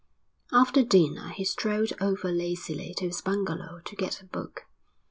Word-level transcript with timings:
After 0.51 0.81
dinner 0.83 1.29
he 1.29 1.45
strolled 1.45 1.93
over 2.01 2.31
lazily 2.31 2.95
to 2.97 3.05
his 3.05 3.21
bungalow 3.21 3.81
to 3.85 3.95
get 3.95 4.19
a 4.19 4.25
book. 4.25 4.65